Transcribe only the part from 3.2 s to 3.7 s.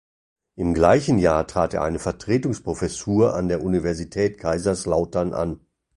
an der